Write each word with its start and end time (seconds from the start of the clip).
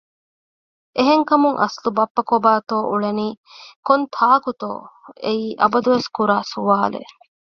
އެހެންކަމުން 0.95 1.57
އަސްލު 1.61 1.89
ބައްޕަ 1.97 2.21
ކޮބައިތޯ 2.29 2.77
އުޅެނީ 2.89 3.27
ކޮންތާކުތޯ 3.87 4.71
އެއީ 5.23 5.45
އަބަދުވެސް 5.61 6.09
ކުރާސުވާލެއް 6.15 7.11